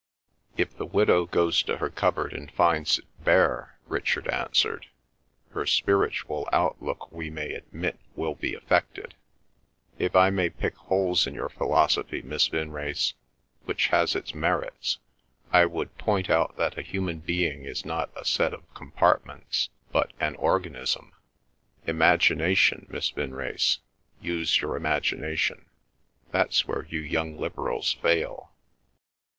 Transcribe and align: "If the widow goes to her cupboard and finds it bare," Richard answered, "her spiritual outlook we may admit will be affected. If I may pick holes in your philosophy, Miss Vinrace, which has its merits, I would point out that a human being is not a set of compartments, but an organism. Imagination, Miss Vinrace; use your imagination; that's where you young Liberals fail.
"If 0.57 0.75
the 0.75 0.87
widow 0.87 1.27
goes 1.27 1.61
to 1.61 1.77
her 1.77 1.91
cupboard 1.91 2.33
and 2.33 2.51
finds 2.51 2.97
it 2.97 3.05
bare," 3.23 3.77
Richard 3.85 4.27
answered, 4.29 4.87
"her 5.51 5.67
spiritual 5.67 6.49
outlook 6.51 7.11
we 7.11 7.29
may 7.29 7.53
admit 7.53 7.99
will 8.15 8.33
be 8.33 8.55
affected. 8.55 9.13
If 9.99 10.15
I 10.15 10.31
may 10.31 10.49
pick 10.49 10.75
holes 10.75 11.27
in 11.27 11.35
your 11.35 11.49
philosophy, 11.49 12.23
Miss 12.23 12.47
Vinrace, 12.47 13.13
which 13.65 13.89
has 13.89 14.15
its 14.15 14.33
merits, 14.33 14.97
I 15.51 15.67
would 15.67 15.95
point 15.99 16.31
out 16.31 16.57
that 16.57 16.79
a 16.79 16.81
human 16.81 17.19
being 17.19 17.65
is 17.65 17.85
not 17.85 18.09
a 18.15 18.25
set 18.25 18.55
of 18.55 18.63
compartments, 18.73 19.69
but 19.91 20.13
an 20.19 20.33
organism. 20.37 21.11
Imagination, 21.85 22.87
Miss 22.89 23.11
Vinrace; 23.11 23.77
use 24.19 24.61
your 24.61 24.75
imagination; 24.75 25.69
that's 26.31 26.67
where 26.67 26.87
you 26.89 27.01
young 27.01 27.37
Liberals 27.37 27.93
fail. 27.93 28.51